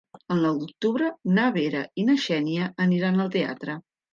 El 0.35 0.39
nou 0.45 0.55
d'octubre 0.61 1.09
na 1.35 1.45
Vera 1.57 1.83
i 2.05 2.09
na 2.09 2.17
Xènia 2.27 2.73
aniran 2.87 3.25
al 3.27 3.35
teatre. 3.37 3.79